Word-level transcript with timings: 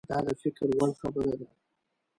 دا 0.09 0.17
د 0.25 0.29
فکر 0.41 0.67
وړ 0.77 0.91
خبره 1.01 1.33
ده. 1.39 1.47